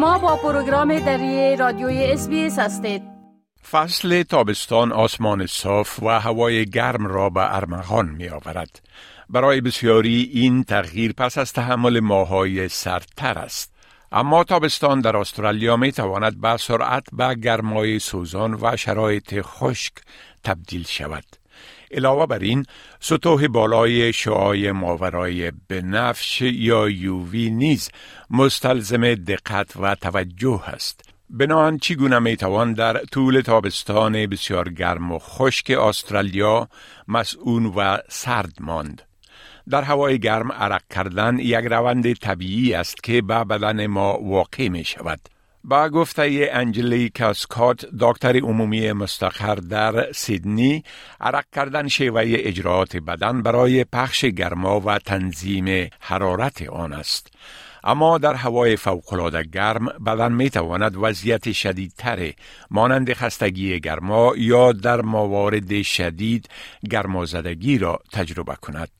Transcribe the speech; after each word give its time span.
شما 0.00 0.18
با 0.18 0.36
پروگرام 0.36 0.98
دری 0.98 1.56
رادیوی 1.56 2.04
اس 2.04 2.28
هستید 2.58 3.02
فصل 3.70 4.22
تابستان 4.22 4.92
آسمان 4.92 5.46
صاف 5.46 6.02
و 6.02 6.20
هوای 6.20 6.64
گرم 6.64 7.06
را 7.06 7.30
به 7.30 7.56
ارمغان 7.56 8.08
می 8.08 8.28
آورد. 8.28 8.80
برای 9.30 9.60
بسیاری 9.60 10.30
این 10.32 10.64
تغییر 10.64 11.12
پس 11.12 11.38
از 11.38 11.52
تحمل 11.52 12.00
ماهای 12.00 12.68
سردتر 12.68 13.38
است. 13.38 13.72
اما 14.12 14.44
تابستان 14.44 15.00
در 15.00 15.16
استرالیا 15.16 15.76
می 15.76 15.92
تواند 15.92 16.40
به 16.40 16.56
سرعت 16.56 17.04
به 17.12 17.34
گرمای 17.34 17.98
سوزان 17.98 18.54
و 18.54 18.76
شرایط 18.76 19.40
خشک 19.42 19.92
تبدیل 20.44 20.84
شود. 20.84 21.39
علاوه 21.90 22.26
بر 22.26 22.38
این 22.38 22.66
سطوح 23.00 23.46
بالای 23.46 24.12
شعای 24.12 24.72
ماورای 24.72 25.52
بنفش 25.68 26.40
یا 26.40 26.88
یووی 26.88 27.50
نیز 27.50 27.90
مستلزم 28.30 29.14
دقت 29.14 29.76
و 29.76 29.94
توجه 29.94 30.68
است. 30.68 31.04
بنان 31.30 31.78
چگونه 31.78 32.18
می 32.18 32.36
توان 32.36 32.72
در 32.72 32.98
طول 32.98 33.40
تابستان 33.40 34.26
بسیار 34.26 34.68
گرم 34.68 35.12
و 35.12 35.18
خشک 35.18 35.70
استرالیا 35.70 36.68
مسئول 37.08 37.72
و 37.76 37.98
سرد 38.08 38.52
ماند. 38.60 39.02
در 39.68 39.82
هوای 39.82 40.18
گرم 40.18 40.52
عرق 40.52 40.82
کردن 40.90 41.38
یک 41.38 41.54
روند 41.54 42.12
طبیعی 42.12 42.74
است 42.74 43.02
که 43.02 43.22
به 43.22 43.44
بدن 43.44 43.86
ما 43.86 44.18
واقع 44.22 44.68
می 44.68 44.84
شود. 44.84 45.20
با 45.64 45.88
گفته 45.88 46.50
انجلیکا 46.52 47.32
سکات 47.32 47.86
دکتر 48.00 48.36
عمومی 48.36 48.92
مستقر 48.92 49.54
در 49.54 50.12
سیدنی 50.12 50.84
عرق 51.20 51.44
کردن 51.52 51.88
شیوه 51.88 52.22
اجرات 52.26 52.96
بدن 52.96 53.42
برای 53.42 53.84
پخش 53.84 54.24
گرما 54.24 54.80
و 54.80 54.98
تنظیم 54.98 55.90
حرارت 56.00 56.68
آن 56.68 56.92
است. 56.92 57.32
اما 57.84 58.18
در 58.18 58.34
هوای 58.34 58.76
فوقالعاده 58.76 59.42
گرم 59.42 59.86
بدن 60.06 60.32
می 60.32 60.50
تواند 60.50 60.96
وضعیت 60.96 61.52
شدیدتر 61.52 62.32
مانند 62.70 63.12
خستگی 63.12 63.80
گرما 63.80 64.32
یا 64.36 64.72
در 64.72 65.00
موارد 65.00 65.82
شدید 65.82 66.48
گرمازدگی 66.90 67.78
را 67.78 67.98
تجربه 68.12 68.54
کند. 68.54 68.99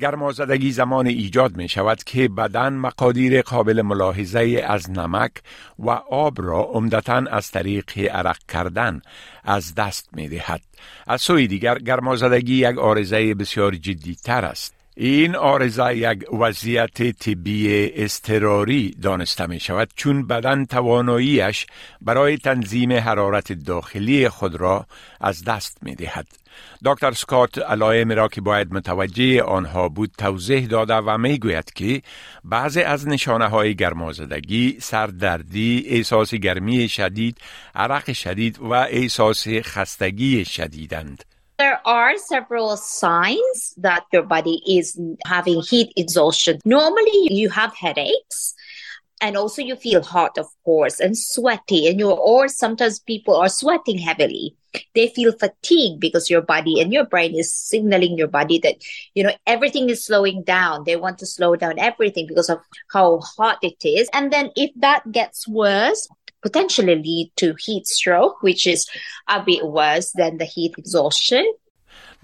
گرمازدگی 0.00 0.72
زمان 0.72 1.06
ایجاد 1.06 1.56
می 1.56 1.68
شود 1.68 2.04
که 2.04 2.28
بدن 2.28 2.72
مقادیر 2.72 3.42
قابل 3.42 3.82
ملاحظه 3.82 4.64
از 4.66 4.90
نمک 4.90 5.32
و 5.78 5.90
آب 6.10 6.34
را 6.42 6.62
عمدتا 6.62 7.24
از 7.30 7.50
طریق 7.50 7.98
عرق 7.98 8.38
کردن 8.48 9.02
از 9.44 9.74
دست 9.74 10.08
می 10.12 10.28
دهد. 10.28 10.60
از 11.06 11.22
سوی 11.22 11.46
دیگر 11.46 11.78
گرمازدگی 11.78 12.68
یک 12.68 12.78
آرزه 12.78 13.34
بسیار 13.34 13.74
جدی 13.74 14.14
تر 14.14 14.44
است. 14.44 14.79
این 15.02 15.36
آرزه 15.36 15.96
یک 15.96 16.32
وضعیت 16.32 17.02
طبی 17.02 17.90
استراری 17.94 18.90
دانسته 19.02 19.46
می 19.46 19.60
شود 19.60 19.88
چون 19.96 20.26
بدن 20.26 20.64
تواناییش 20.64 21.66
برای 22.00 22.36
تنظیم 22.36 22.92
حرارت 22.92 23.52
داخلی 23.52 24.28
خود 24.28 24.56
را 24.56 24.86
از 25.20 25.44
دست 25.44 25.78
می 25.82 25.94
دهد. 25.94 26.26
دکتر 26.84 27.12
سکات 27.12 27.58
علائم 27.58 28.12
را 28.12 28.28
که 28.28 28.40
باید 28.40 28.74
متوجه 28.74 29.42
آنها 29.42 29.88
بود 29.88 30.10
توضیح 30.18 30.66
داده 30.66 30.94
و 30.94 31.18
می 31.18 31.38
گوید 31.38 31.72
که 31.74 32.02
بعضی 32.44 32.80
از 32.82 33.08
نشانه 33.08 33.48
های 33.48 33.74
گرمازدگی، 33.74 34.76
سردردی، 34.80 35.84
احساس 35.86 36.34
گرمی 36.34 36.88
شدید، 36.88 37.38
عرق 37.74 38.12
شدید 38.12 38.58
و 38.58 38.72
احساس 38.72 39.48
خستگی 39.48 40.44
شدیدند. 40.44 41.24
There 41.84 41.94
are 41.94 42.18
several 42.18 42.76
signs 42.76 43.74
that 43.78 44.04
your 44.12 44.22
body 44.22 44.62
is 44.66 45.00
having 45.24 45.62
heat 45.62 45.92
exhaustion. 45.96 46.58
Normally, 46.64 47.28
you 47.30 47.48
have 47.48 47.74
headaches. 47.74 48.54
and 49.22 49.36
also 49.36 49.60
you 49.60 49.76
feel 49.76 50.00
hot 50.00 50.38
of 50.38 50.46
course 50.64 50.98
and 50.98 51.18
sweaty 51.18 51.86
and 51.86 51.98
you 52.00 52.10
or 52.10 52.48
sometimes 52.48 53.00
people 53.00 53.36
are 53.36 53.50
sweating 53.50 53.98
heavily 53.98 54.56
they 54.94 55.08
feel 55.08 55.32
fatigued 55.42 56.00
because 56.00 56.30
your 56.30 56.40
body 56.40 56.80
and 56.80 56.90
your 56.96 57.04
brain 57.04 57.34
is 57.42 57.52
signaling 57.52 58.16
your 58.16 58.32
body 58.36 58.58
that 58.58 58.76
you 59.12 59.22
know 59.22 59.34
everything 59.46 59.90
is 59.90 60.02
slowing 60.02 60.42
down 60.42 60.84
they 60.86 60.96
want 60.96 61.18
to 61.18 61.26
slow 61.26 61.54
down 61.54 61.78
everything 61.78 62.26
because 62.26 62.48
of 62.48 62.64
how 62.96 63.18
hot 63.36 63.58
it 63.60 63.84
is 63.84 64.08
and 64.14 64.32
then 64.32 64.50
if 64.56 64.70
that 64.86 65.12
gets 65.12 65.46
worse 65.46 66.08
potentially 66.40 66.96
lead 66.96 67.30
to 67.36 67.54
heat 67.66 67.86
stroke 67.86 68.42
which 68.42 68.66
is 68.66 68.88
a 69.28 69.42
bit 69.42 69.66
worse 69.66 70.12
than 70.12 70.38
the 70.38 70.48
heat 70.56 70.72
exhaustion 70.78 71.44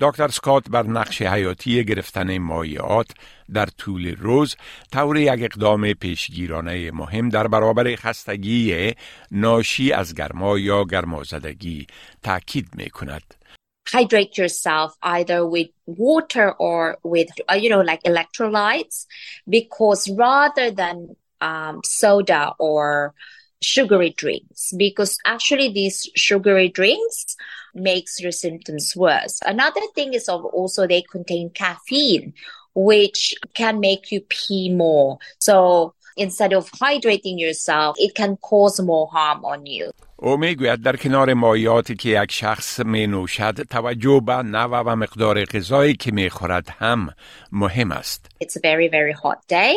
دکتر 0.01 0.29
سکات 0.29 0.69
بر 0.69 0.83
نقش 0.83 1.23
حیاتی 1.23 1.84
گرفتن 1.84 2.39
مایعات 2.39 3.07
در 3.55 3.67
طول 3.67 4.17
روز 4.17 4.57
طور 4.93 5.17
یک 5.17 5.43
اقدام 5.43 5.93
پیشگیرانه 5.93 6.91
مهم 6.91 7.29
در 7.29 7.49
برابر 7.49 7.97
خستگی 7.97 8.95
ناشی 9.31 9.93
از 9.93 10.15
گرما 10.15 10.59
یا 10.59 10.85
گرمازدگی 10.85 11.87
تاکید 12.23 12.69
می 12.75 12.91
کند. 12.91 13.35
hydrate 13.95 14.37
yourself 14.37 14.91
either 15.03 15.47
with 15.47 15.71
water 15.87 16.49
or 16.67 16.81
with 17.05 17.31
you 17.62 17.69
know 17.73 17.83
like 17.91 18.03
electrolytes 18.03 19.06
because 19.49 20.03
rather 20.27 20.67
than 20.81 20.97
um, 21.41 21.81
soda 21.85 22.43
or 22.59 23.15
sugary 23.66 24.14
drinks 24.18 24.74
because 24.78 25.18
actually 25.25 25.72
these 25.72 26.09
sugary 26.16 26.69
drinks 26.69 27.36
makes 27.74 28.19
your 28.19 28.31
symptoms 28.31 28.96
worse. 28.96 29.40
Another 29.46 29.81
thing 29.96 30.14
is 30.14 30.28
also 30.28 30.88
they 30.88 31.03
contain 31.03 31.50
caffeine, 31.52 32.34
which 32.75 33.36
can 33.53 33.80
make 33.80 34.12
you 34.12 34.22
pee 34.22 34.69
more. 34.69 35.19
So 35.40 35.94
instead 36.18 36.53
of 36.53 36.69
hydrating 36.72 37.40
yourself, 37.40 37.96
it 38.00 38.16
can 38.16 38.38
cause 38.38 38.81
more 38.81 39.08
harm 39.08 39.46
on 39.46 39.66
you. 39.66 39.92
او 40.24 40.38
میگوید 40.38 40.81
در 40.81 40.96
کنار 40.96 41.34
مایاتی 41.34 41.96
که 41.96 42.09
یک 42.09 42.31
شخص 42.31 42.80
می 42.80 43.08
نوشد 43.08 43.64
توجه 43.64 44.22
به 44.25 44.34
نوع 44.34 44.81
و 44.81 44.96
مقدار 44.96 45.46
غذایی 45.46 45.96
که 45.96 46.12
می 46.12 46.30
خورد 46.30 46.69
هم 46.69 47.09
مهم 47.52 47.92
است. 47.92 48.25
It's 48.44 48.56
a 48.56 48.59
very 48.59 48.88
very 48.88 49.14
hot 49.14 49.47
day. 49.47 49.74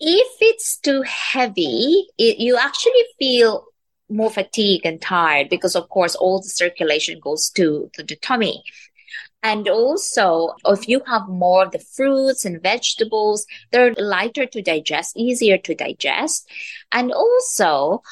if 0.00 0.36
it's 0.40 0.78
too 0.78 1.02
heavy, 1.02 2.06
it, 2.18 2.38
you 2.38 2.56
actually 2.56 3.04
feel 3.18 3.66
more 4.08 4.30
fatigue 4.30 4.82
and 4.84 5.00
tired 5.00 5.48
because 5.48 5.76
of 5.76 5.88
course 5.88 6.14
all 6.14 6.40
the 6.40 6.48
circulation 6.48 7.20
goes 7.20 7.50
to, 7.50 7.90
to 7.94 8.02
the 8.02 8.16
tummy. 8.16 8.62
And 9.42 9.68
also, 9.68 10.54
if 10.66 10.88
you 10.88 11.00
have 11.06 11.28
more 11.28 11.64
of 11.64 11.72
the 11.72 11.78
fruits 11.78 12.44
and 12.44 12.60
vegetables, 12.60 13.46
they're 13.70 13.94
lighter 13.94 14.46
to 14.46 14.62
digest, 14.62 15.16
easier 15.16 15.58
to 15.58 15.74
digest. 15.74 16.48
And 16.90 17.12
also, 17.12 18.02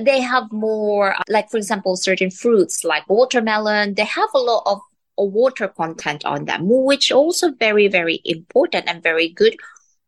they 0.00 0.20
have 0.20 0.52
more, 0.52 1.14
uh, 1.14 1.22
like, 1.28 1.50
for 1.50 1.56
example, 1.56 1.96
certain 1.96 2.30
fruits 2.30 2.84
like 2.84 3.08
watermelon, 3.08 3.94
they 3.94 4.04
have 4.04 4.30
a 4.34 4.38
lot 4.38 4.62
of 4.66 4.80
water 5.16 5.66
content 5.66 6.24
on 6.24 6.44
them, 6.44 6.68
which 6.68 7.10
also 7.10 7.50
very, 7.52 7.88
very 7.88 8.20
important 8.24 8.86
and 8.86 9.02
very 9.02 9.28
good 9.28 9.56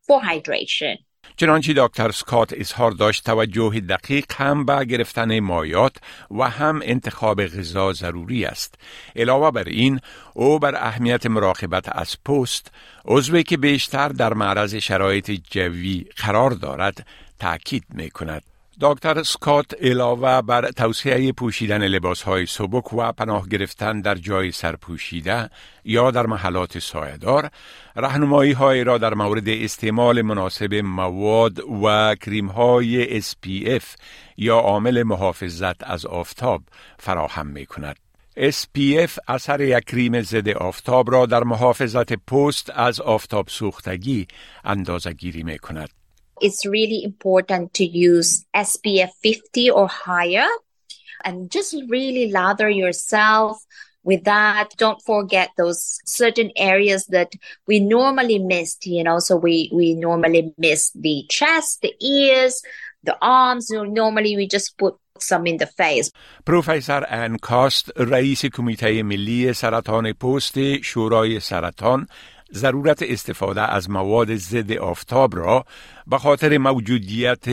for 0.06 0.21
hydration. 0.21 0.98
چنانچه 1.41 1.75
دکتر 1.76 2.10
سکات 2.10 2.53
اظهار 2.56 2.91
داشت 2.91 3.25
توجه 3.25 3.81
دقیق 3.81 4.25
هم 4.32 4.65
به 4.65 4.84
گرفتن 4.84 5.41
مایات 5.41 5.97
و 6.31 6.50
هم 6.50 6.81
انتخاب 6.84 7.47
غذا 7.47 7.93
ضروری 7.93 8.44
است. 8.44 8.75
علاوه 9.16 9.50
بر 9.50 9.65
این 9.65 10.00
او 10.34 10.59
بر 10.59 10.75
اهمیت 10.75 11.27
مراقبت 11.27 11.97
از 11.97 12.16
پوست 12.25 12.71
عضوی 13.04 13.43
که 13.43 13.56
بیشتر 13.56 14.09
در 14.09 14.34
معرض 14.34 14.75
شرایط 14.75 15.31
جوی 15.50 16.04
قرار 16.16 16.50
دارد 16.50 17.06
تاکید 17.38 17.84
می 17.94 18.10
کند. 18.10 18.43
دکتر 18.81 19.22
سکات 19.22 19.75
علاوه 19.81 20.43
بر 20.43 20.71
توصیه 20.71 21.33
پوشیدن 21.33 21.83
لباس 21.83 22.22
های 22.22 22.47
سبک 22.47 22.93
و 22.93 23.12
پناه 23.12 23.49
گرفتن 23.49 24.00
در 24.00 24.15
جای 24.15 24.53
سرپوشیده 24.53 25.50
یا 25.84 26.11
در 26.11 26.27
محلات 26.27 26.78
سایدار 26.78 27.50
رهنمایی 27.97 28.53
های 28.53 28.84
را 28.84 28.99
در 28.99 29.15
مورد 29.15 29.49
استعمال 29.49 30.22
مناسب 30.22 30.75
مواد 30.75 31.60
و 31.83 32.15
کریم 32.15 32.47
های 32.47 33.22
SPF 33.22 33.84
یا 34.36 34.57
عامل 34.59 35.03
محافظت 35.03 35.84
از 35.84 36.07
آفتاب 36.07 36.63
فراهم 36.98 37.47
می 37.47 37.66
کند. 37.66 37.97
SPF 38.36 39.19
اثر 39.28 39.60
یک 39.60 39.84
کریم 39.84 40.22
ضد 40.22 40.48
آفتاب 40.48 41.10
را 41.10 41.27
در 41.27 41.45
محافظت 41.45 42.13
پوست 42.13 42.71
از 42.74 43.01
آفتاب 43.01 43.48
سوختگی 43.48 44.27
اندازه 44.65 45.13
گیری 45.13 45.42
می 45.42 45.59
کند. 45.59 45.89
it's 46.41 46.66
really 46.66 47.03
important 47.03 47.73
to 47.75 47.85
use 47.85 48.46
SPF 48.55 49.09
50 49.22 49.72
or 49.72 49.87
higher 49.87 50.47
and 51.23 51.49
just 51.49 51.75
really 51.87 52.31
lather 52.31 52.70
yourself 52.70 53.64
with 54.03 54.25
that. 54.25 54.70
Don't 54.78 55.02
forget 55.02 55.49
those 55.58 55.99
certain 56.05 56.52
areas 56.55 57.05
that 57.08 57.34
we 57.67 57.79
normally 57.79 58.40
missed, 58.40 58.85
you 58.85 59.03
know, 59.03 59.20
so 59.20 59.37
we, 59.37 59.72
we 59.73 59.93
normally 59.93 60.53
miss 60.58 60.91
the 60.91 61.25
chest, 61.29 61.81
the 61.81 61.93
ears, 62.02 62.61
the 63.03 63.17
arms. 63.22 63.70
Normally 63.72 64.35
we 64.35 64.47
just 64.47 64.78
put 64.78 64.96
some 65.20 65.47
in 65.47 65.58
the 65.58 65.67
face. 65.67 66.11
پروفسور 66.46 67.03
ان 67.09 67.37
کاست 67.37 67.91
رئیس 67.97 68.46
کمیته 68.46 69.03
ملی 69.03 69.53
سرطان 69.53 70.14
پوست 70.14 70.81
شورای 70.84 71.40
سرطان 71.40 72.08
ضرورت 72.54 73.03
استفاده 73.03 73.72
از 73.72 73.91
مواد 73.91 74.36
ضد 74.36 74.72
آفتاب 74.72 75.36
را 75.36 75.65
به 76.06 76.18
خاطر 76.18 76.59
موجودیت 76.59 77.45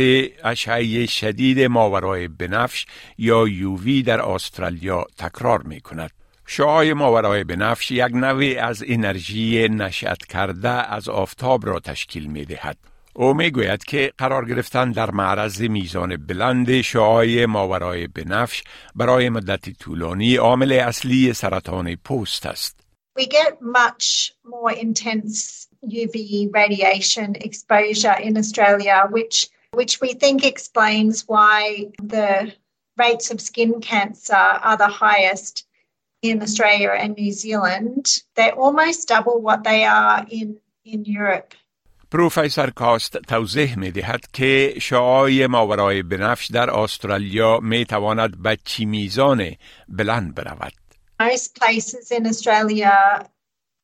اشعه 0.44 1.06
شدید 1.06 1.60
ماورای 1.60 2.28
بنفش 2.28 2.86
یا 3.18 3.48
یووی 3.48 4.04
در 4.04 4.22
استرالیا 4.22 5.06
تکرار 5.18 5.62
می 5.62 5.82
کند. 5.82 6.12
شعای 6.48 6.94
ماورای 6.94 7.44
بنفش 7.44 7.92
یک 7.92 8.12
نوع 8.14 8.56
از 8.60 8.84
انرژی 8.88 9.70
نشأت 9.70 10.26
کرده 10.26 10.70
از 10.70 11.10
آفتاب 11.10 11.66
را 11.66 11.80
تشکیل 11.80 12.26
می 12.26 12.46
دهد. 12.46 12.78
او 13.14 13.34
می 13.34 13.52
گوید 13.52 13.84
که 13.84 14.14
قرار 14.18 14.46
گرفتن 14.46 14.92
در 14.92 15.12
معرض 15.12 15.62
میزان 15.62 16.18
بلند 16.18 16.82
شعای 16.82 17.46
ماورای 17.46 18.08
بنفش 18.08 18.64
برای 18.96 19.30
مدت 19.30 19.70
طولانی 19.70 20.36
عامل 20.36 20.72
اصلی 20.72 21.34
سرطان 21.34 21.96
پوست 21.96 22.46
است. 22.46 22.85
We 23.17 23.27
get 23.27 23.61
much 23.61 24.35
more 24.45 24.73
intense 24.73 25.69
UV 25.85 26.53
radiation 26.53 27.35
exposure 27.35 28.17
in 28.21 28.37
Australia, 28.37 29.07
which 29.11 29.49
which 29.73 30.01
we 30.01 30.15
think 30.15 30.45
explains 30.45 31.29
why 31.29 31.87
the 32.03 32.53
rates 32.97 33.31
of 33.31 33.41
skin 33.41 33.81
cancer 33.81 34.35
are 34.35 34.77
the 34.77 34.89
highest 34.89 35.67
in 36.23 36.43
Australia 36.43 36.93
and 37.03 37.17
New 37.17 37.33
Zealand. 37.33 38.23
They're 38.37 38.59
almost 38.65 39.09
double 39.09 39.41
what 39.41 39.65
they 39.65 39.85
are 39.85 40.27
in, 40.31 40.59
in 40.85 41.05
Europe. 41.05 41.55
پروفسور 42.11 42.71
کاست 42.71 43.17
توضیح 43.17 43.79
می 43.79 43.91
دهد 43.91 44.21
که 44.33 44.75
شعای 44.81 45.47
ماورای 45.47 46.03
بنفش 46.03 46.47
در 46.47 46.71
استرالیا 46.71 47.61
می 47.61 47.85
تواند 47.85 48.43
به 48.43 48.59
چی 48.65 48.85
میزان 48.85 49.55
بلند 49.89 50.35
برود. 50.35 50.73
Most 51.20 51.56
places 51.56 52.12
in 52.12 52.28
Australia 52.28 53.30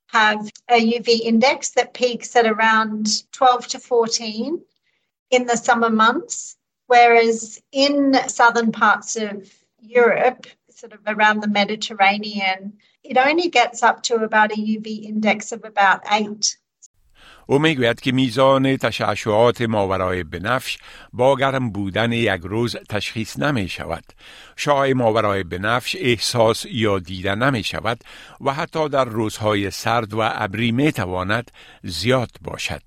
have 0.07 0.51
a 0.69 0.99
UV 0.99 1.21
index 1.21 1.69
that 1.71 1.93
peaks 1.93 2.35
at 2.35 2.45
around 2.45 3.31
12 3.31 3.67
to 3.67 3.79
14 3.79 4.61
in 5.29 5.45
the 5.45 5.55
summer 5.55 5.89
months, 5.89 6.57
whereas 6.87 7.61
in 7.71 8.15
southern 8.27 8.73
parts 8.73 9.15
of 9.15 9.49
Europe, 9.79 10.45
sort 10.69 10.91
of 10.91 10.99
around 11.07 11.39
the 11.39 11.47
Mediterranean, 11.47 12.77
it 13.03 13.17
only 13.17 13.49
gets 13.49 13.81
up 13.81 14.03
to 14.03 14.15
about 14.15 14.51
a 14.51 14.55
UV 14.55 15.03
index 15.03 15.53
of 15.53 15.63
about 15.63 16.01
8. 16.11 16.57
او 17.47 17.59
می‌گوید 17.59 18.01
که 18.01 18.11
میزان 18.11 18.77
تشعشعات 18.77 19.61
ماورای 19.61 20.23
بنفش 20.23 20.77
با 21.13 21.35
گرم 21.35 21.71
بودن 21.71 22.11
یک 22.11 22.41
روز 22.43 22.75
تشخیص 22.89 23.39
نمی 23.39 23.69
شود. 23.69 24.03
شعاع 24.55 24.93
ماورای 24.93 25.43
بنفش 25.43 25.95
احساس 25.99 26.65
یا 26.65 26.99
دیده 26.99 27.35
نمی 27.35 27.63
شود 27.63 28.03
و 28.41 28.53
حتی 28.53 28.89
در 28.89 29.05
روزهای 29.05 29.71
سرد 29.71 30.13
و 30.13 30.19
ابری 30.21 30.71
می 30.71 30.91
تواند 30.91 31.51
زیاد 31.83 32.31
باشد. 32.41 32.81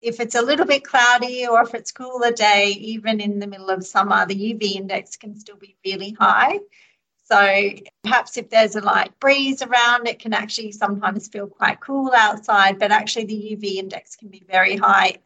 If 0.00 0.20
it's 0.20 0.36
a 0.36 0.42
little 0.42 0.64
bit 0.64 0.84
cloudy 0.84 1.44
or 1.50 1.60
if 1.66 1.74
it's 1.74 1.90
cooler 1.90 2.30
day, 2.30 2.66
even 2.94 3.20
in 3.20 3.40
the 3.40 3.48
middle 3.48 3.68
of 3.68 3.84
summer, 3.84 4.24
the 4.26 4.38
UV 4.50 4.62
index 4.76 5.16
can 5.16 5.36
still 5.36 5.58
be 5.66 5.76
really 5.84 6.12
high. 6.20 6.60
So 7.30 7.70
perhaps 8.02 8.38
if 8.38 8.48
there's 8.48 8.74
a 8.74 8.80
light 8.80 9.18
breeze 9.20 9.60
around, 9.60 10.08
it 10.08 10.18
can 10.18 10.32
actually 10.32 10.72
sometimes 10.72 11.28
feel 11.28 11.46
quite 11.46 11.80
cool 11.80 12.10
outside, 12.16 12.78
but 12.78 12.90
actually 12.90 13.26
the 13.26 13.56
UV 13.56 13.74
index 13.76 14.16
can 14.16 14.28
be 14.28 14.44
very 14.48 14.76
high. 14.76 15.18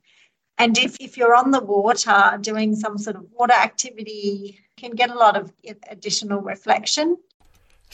And 0.58 0.76
if, 0.78 0.96
if 0.98 1.16
you're 1.16 1.36
on 1.36 1.52
the 1.52 1.62
water 1.62 2.38
doing 2.40 2.74
some 2.74 2.98
sort 2.98 3.16
of 3.16 3.26
water 3.30 3.54
activity, 3.54 4.58
you 4.58 4.88
can 4.88 4.96
get 4.96 5.10
a 5.10 5.14
lot 5.14 5.36
of 5.36 5.52
additional 5.88 6.40
reflection. 6.40 7.18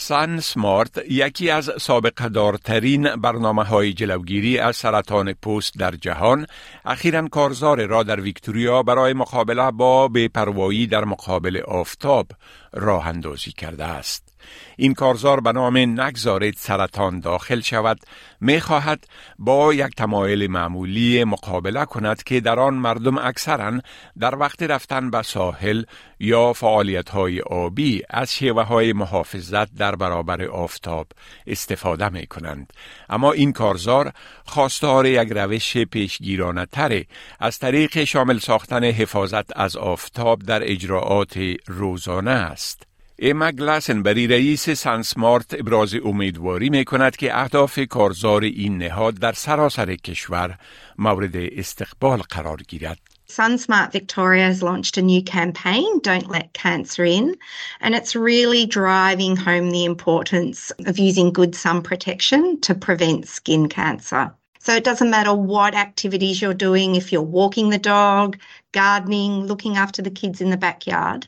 سان 0.01 0.41
سمارت 0.41 0.99
یکی 1.11 1.51
از 1.51 1.71
سابقه 1.81 2.29
دارترین 2.29 3.17
برنامه 3.17 3.65
های 3.65 3.93
جلوگیری 3.93 4.59
از 4.59 4.77
سرطان 4.77 5.33
پوست 5.33 5.79
در 5.79 5.91
جهان 5.91 6.47
اخیرا 6.85 7.29
کارزار 7.29 7.87
را 7.87 8.03
در 8.03 8.21
ویکتوریا 8.21 8.83
برای 8.83 9.13
مقابله 9.13 9.71
با 9.71 10.09
بیپروایی 10.09 10.87
در 10.87 11.05
مقابل 11.05 11.61
آفتاب 11.69 12.27
راه 12.73 13.07
اندازی 13.09 13.53
کرده 13.53 13.85
است. 13.85 14.28
این 14.77 14.95
کارزار 14.95 15.41
به 15.41 15.53
نام 15.53 15.77
نگذارید 15.77 16.55
سرطان 16.59 17.21
داخل 17.21 17.61
شود 17.61 17.99
می 18.41 18.61
خواهد 18.61 19.07
با 19.39 19.75
یک 19.75 19.95
تمایل 19.97 20.51
معمولی 20.51 21.25
مقابله 21.25 21.85
کند 21.85 22.23
که 22.23 22.41
در 22.41 22.59
آن 22.59 22.75
مردم 22.75 23.19
اکثرا 23.19 23.81
در 24.19 24.35
وقت 24.37 24.63
رفتن 24.63 25.11
به 25.11 25.23
ساحل 25.23 25.85
یا 26.21 26.53
فعالیت 26.53 27.09
های 27.09 27.41
آبی 27.41 28.03
از 28.11 28.33
شیوه 28.33 28.63
های 28.63 28.93
محافظت 28.93 29.75
در 29.75 29.97
برابر 29.97 30.45
آفتاب 30.45 31.07
استفاده 31.47 32.09
می 32.09 32.27
کنند. 32.27 32.73
اما 33.09 33.33
این 33.33 33.53
کارزار 33.53 34.13
خواستار 34.45 35.07
یک 35.07 35.29
روش 35.33 35.77
پیشگیرانه 35.77 36.67
تره 36.67 37.07
از 37.41 37.59
طریق 37.59 38.05
شامل 38.05 38.39
ساختن 38.39 38.85
حفاظت 38.85 39.57
از 39.57 39.77
آفتاب 39.77 40.43
در 40.43 40.61
اجراعات 40.73 41.39
روزانه 41.67 42.31
است. 42.31 42.88
ایما 43.18 43.52
گلاسنبری 43.52 44.28
رئیس 44.28 44.70
سانسمارت 44.70 45.54
ابراز 45.60 45.96
امیدواری 46.06 46.70
می 46.70 46.86
کند 46.86 47.16
که 47.16 47.38
اهداف 47.38 47.80
کارزار 47.80 48.44
این 48.44 48.78
نهاد 48.78 49.14
در 49.14 49.34
سراسر 49.34 49.96
کشور 49.96 50.58
مورد 50.98 51.36
استقبال 51.36 52.22
قرار 52.30 52.58
گیرد. 52.58 53.00
SunSmart 53.30 53.92
Victoria 53.92 54.46
has 54.46 54.62
launched 54.62 54.98
a 54.98 55.02
new 55.02 55.24
campaign, 55.24 56.00
Don't 56.02 56.30
Let 56.30 56.54
Cancer 56.54 57.04
In, 57.04 57.36
and 57.82 57.96
it's 57.96 58.16
really 58.16 58.66
driving 58.66 59.36
home 59.36 59.72
the 59.72 59.86
importance 59.86 60.72
of 60.86 61.00
using 61.00 61.32
good 61.32 61.56
sun 61.56 61.82
protection 61.82 62.60
to 62.62 62.76
prevent 62.76 63.28
skin 63.28 63.70
cancer. 63.70 64.32
So 64.60 64.76
it 64.76 64.84
doesn't 64.84 65.10
matter 65.10 65.34
what 65.34 65.74
activities 65.76 66.42
you're 66.42 66.54
doing, 66.54 66.96
if 66.96 67.12
you're 67.12 67.22
walking 67.40 67.70
the 67.70 67.78
dog, 67.78 68.38
gardening, 68.72 69.46
looking 69.48 69.78
after 69.78 70.02
the 70.02 70.18
kids 70.22 70.40
in 70.42 70.52
the 70.52 70.58
backyard, 70.58 71.26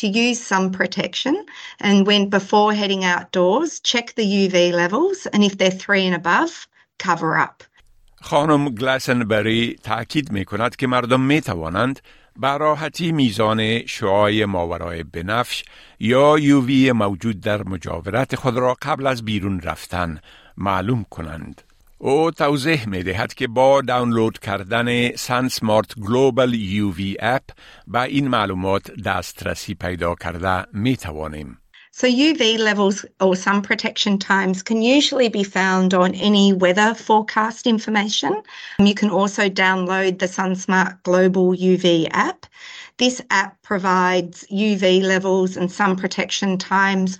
to 0.00 0.06
use 0.06 0.38
sun 0.50 0.64
protection. 0.78 1.34
And 1.80 2.06
when 2.06 2.28
before 2.38 2.72
heading 2.80 3.04
outdoors, 3.14 3.80
check 3.90 4.06
the 4.14 4.26
UV 4.42 4.72
levels, 4.82 5.18
and 5.32 5.40
if 5.48 5.54
they're 5.58 5.78
three 5.84 6.04
and 6.08 6.16
above, 6.22 6.52
cover 6.98 7.36
up. 7.46 7.64
خانم 8.20 8.68
گلاسنبری 8.68 9.76
تاکید 9.82 10.32
می 10.32 10.44
کند 10.44 10.76
که 10.76 10.86
مردم 10.86 11.20
می 11.20 11.40
توانند 11.40 12.00
به 12.36 12.56
راحتی 12.56 13.12
میزان 13.12 13.86
شعای 13.86 14.44
ماورای 14.44 15.02
بنفش 15.02 15.64
یا 16.00 16.38
یووی 16.38 16.92
موجود 16.92 17.40
در 17.40 17.62
مجاورت 17.62 18.36
خود 18.36 18.56
را 18.56 18.76
قبل 18.82 19.06
از 19.06 19.24
بیرون 19.24 19.60
رفتن 19.60 20.20
معلوم 20.56 21.06
کنند. 21.10 21.62
او 21.97 22.31
توضیح 22.31 22.89
می 22.89 23.03
دهد 23.03 23.33
که 23.33 23.47
با 23.47 23.81
دانلود 23.81 24.39
کردن 24.39 25.15
سان 25.15 25.49
سمارت 25.49 25.99
گلوبال 25.99 26.53
یو 26.53 26.93
وی 26.93 27.17
اپ 27.19 27.43
به 27.87 28.01
این 28.01 28.27
معلومات 28.27 28.91
دسترسی 29.05 29.73
پیدا 29.73 30.15
کرده 30.15 30.65
می 30.73 30.97
توانیم. 30.97 31.57
So 31.95 32.07
UV 32.07 32.57
levels 32.57 33.05
or 33.21 33.35
sun 33.35 33.61
protection 33.61 34.17
times 34.17 34.63
can 34.63 34.81
usually 34.81 35.29
be 35.29 35.43
found 35.43 35.93
on 35.93 36.15
any 36.15 36.51
weather 36.51 36.95
forecast 36.95 37.67
information. 37.67 38.41
You 38.79 38.95
can 38.95 39.11
also 39.11 39.47
download 39.47 40.17
the 40.17 40.25
SunSmart 40.25 41.03
Global 41.03 41.53
UV 41.53 42.07
app. 42.11 42.47
This 42.97 43.21
app 43.29 43.61
provides 43.61 44.43
UV 44.51 45.03
levels 45.03 45.55
and 45.55 45.71
sun 45.71 45.95
protection 45.95 46.57
times 46.57 47.19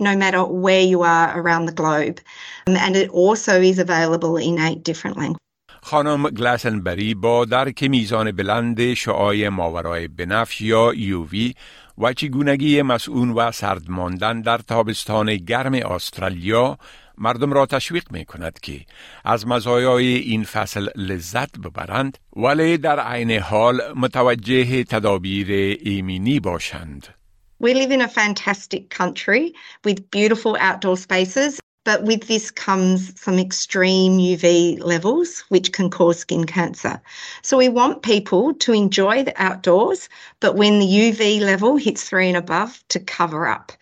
no 0.00 0.16
matter 0.16 0.44
where 0.44 0.80
you 0.80 1.02
are 1.02 1.40
around 1.40 1.66
the 1.66 1.72
globe. 1.72 2.20
And 2.66 2.96
it 2.96 3.10
also 3.10 3.60
is 3.60 3.78
available 3.78 4.36
in 4.36 4.58
eight 4.58 4.82
different 4.84 5.16
languages. 5.16 5.38
خانم 5.82 6.30
گلاسنبری 6.30 7.14
با 7.14 7.44
درک 7.44 7.82
میزان 7.82 8.32
بلند 8.32 8.94
شعای 8.94 9.48
ماورای 9.48 10.08
بنفش 10.08 10.60
یا 10.60 10.92
یووی 10.96 11.54
و 11.98 12.12
چگونگی 12.12 12.82
مسئول 12.82 13.32
و 13.36 13.52
سرد 13.52 13.90
ماندن 13.90 14.40
در 14.40 14.58
تابستان 14.58 15.36
گرم 15.36 15.74
استرالیا 15.74 16.78
مردم 17.18 17.52
را 17.52 17.66
تشویق 17.66 18.12
می 18.12 18.24
کند 18.24 18.60
که 18.60 18.80
از 19.24 19.46
مزایای 19.46 20.06
این 20.06 20.44
فصل 20.44 20.88
لذت 20.96 21.58
ببرند 21.58 22.18
ولی 22.36 22.78
در 22.78 23.00
عین 23.00 23.30
حال 23.30 23.80
متوجه 23.96 24.84
تدابیر 24.84 25.78
ایمنی 25.82 26.40
باشند. 26.40 27.17
We 27.60 27.74
live 27.74 27.90
in 27.90 28.00
a 28.00 28.08
fantastic 28.08 28.88
country 28.88 29.52
with 29.84 30.12
beautiful 30.12 30.56
outdoor 30.60 30.96
spaces, 30.96 31.58
but 31.84 32.04
with 32.04 32.28
this 32.28 32.52
comes 32.52 33.20
some 33.20 33.36
extreme 33.36 34.18
UV 34.18 34.78
levels, 34.80 35.40
which 35.48 35.72
can 35.72 35.90
cause 35.90 36.20
skin 36.20 36.44
cancer. 36.44 37.00
So 37.42 37.56
we 37.58 37.68
want 37.68 38.02
people 38.02 38.54
to 38.54 38.72
enjoy 38.72 39.24
the 39.24 39.42
outdoors, 39.42 40.08
but 40.38 40.54
when 40.54 40.78
the 40.78 40.86
UV 40.86 41.40
level 41.40 41.76
hits 41.76 42.04
three 42.04 42.28
and 42.28 42.36
above, 42.36 42.80
to 42.90 43.00
cover 43.00 43.48
up. 43.48 43.72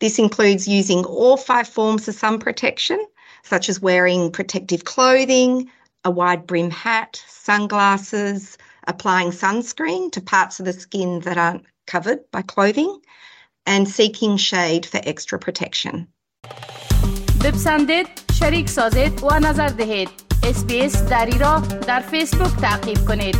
This 0.00 0.18
includes 0.18 0.66
using 0.66 1.04
all 1.04 1.36
five 1.36 1.68
forms 1.68 2.08
of 2.08 2.14
sun 2.14 2.38
protection, 2.38 3.04
such 3.42 3.68
as 3.68 3.82
wearing 3.82 4.32
protective 4.32 4.84
clothing, 4.84 5.70
a 6.04 6.10
wide 6.10 6.46
brim 6.46 6.70
hat, 6.70 7.22
sunglasses, 7.28 8.56
applying 8.86 9.32
sunscreen 9.32 10.10
to 10.12 10.20
parts 10.22 10.58
of 10.58 10.66
the 10.66 10.72
skin 10.72 11.20
that 11.20 11.36
aren't 11.36 11.66
covered 11.91 12.19
by 12.31 12.41
clothing 12.41 13.01
and 13.65 13.87
seeking 13.87 14.37
shade 14.37 14.85
for 14.85 14.99
extra 15.03 15.39
protection. 15.39 16.07
بپسندید، 17.43 18.07
شریک 18.39 18.69
سازید 18.69 19.23
و 19.23 19.39
نظر 19.39 19.67
دهید. 19.67 20.09
اسپیس 20.43 21.03
دری 21.03 21.37
را 21.37 21.59
در 21.59 21.99
فیسبوک 21.99 22.61
تعقیب 22.61 23.05
کنید 23.07 23.35